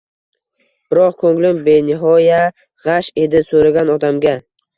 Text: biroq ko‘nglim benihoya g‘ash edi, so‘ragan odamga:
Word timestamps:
biroq 0.93 1.13
ko‘nglim 1.23 1.59
benihoya 1.67 2.41
g‘ash 2.87 3.11
edi, 3.27 3.45
so‘ragan 3.53 3.95
odamga: 3.99 4.35